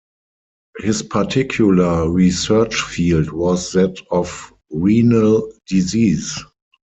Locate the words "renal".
4.71-5.51